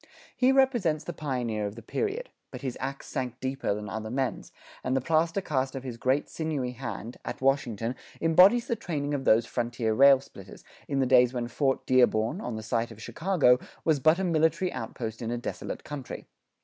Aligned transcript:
He 0.35 0.51
represents 0.51 1.03
the 1.03 1.13
pioneer 1.13 1.67
of 1.67 1.75
the 1.75 1.83
period; 1.83 2.31
but 2.49 2.63
his 2.63 2.75
ax 2.81 3.05
sank 3.05 3.39
deeper 3.39 3.75
than 3.75 3.87
other 3.87 4.09
men's, 4.09 4.51
and 4.83 4.97
the 4.97 5.01
plaster 5.01 5.41
cast 5.41 5.75
of 5.75 5.83
his 5.83 5.97
great 5.97 6.27
sinewy 6.27 6.71
hand, 6.71 7.17
at 7.23 7.39
Washington, 7.39 7.93
embodies 8.19 8.65
the 8.65 8.75
training 8.75 9.13
of 9.13 9.25
these 9.25 9.45
frontier 9.45 9.93
railsplitters, 9.93 10.63
in 10.87 11.01
the 11.01 11.05
days 11.05 11.33
when 11.35 11.47
Fort 11.47 11.85
Dearborn, 11.85 12.41
on 12.41 12.55
the 12.55 12.63
site 12.63 12.89
of 12.89 12.99
Chicago, 12.99 13.59
was 13.85 13.99
but 13.99 14.17
a 14.17 14.23
military 14.23 14.73
outpost 14.73 15.21
in 15.21 15.29
a 15.29 15.37
desolate 15.37 15.83
country. 15.83 16.25